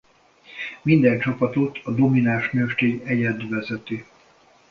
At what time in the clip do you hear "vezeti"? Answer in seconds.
3.49-4.05